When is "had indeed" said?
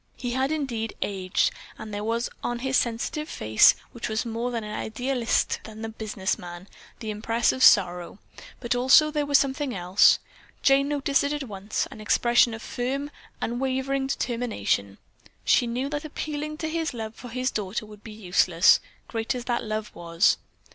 0.31-0.95